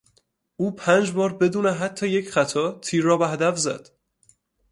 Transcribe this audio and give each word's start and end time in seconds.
او 0.55 0.75
پنج 0.75 1.11
بار 1.11 1.33
بدون 1.33 1.67
حتی 1.67 2.07
یک 2.07 2.29
خطا 2.31 2.79
تیر 2.79 3.03
را 3.03 3.17
به 3.17 3.27
هدف 3.27 3.57
زد. 3.57 3.89